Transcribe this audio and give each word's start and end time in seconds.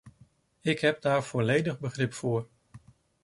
Ik 0.61 0.79
heb 0.79 1.01
daar 1.01 1.23
volledig 1.23 1.79
begrip 1.79 2.13
voor. 2.13 2.47